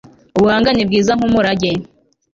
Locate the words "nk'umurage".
1.17-1.71